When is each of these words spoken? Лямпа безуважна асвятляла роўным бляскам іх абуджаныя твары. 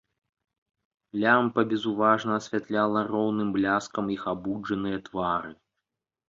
Лямпа 1.23 1.63
безуважна 1.73 2.37
асвятляла 2.39 2.99
роўным 3.11 3.53
бляскам 3.59 4.05
іх 4.15 4.25
абуджаныя 4.33 4.97
твары. 5.11 5.55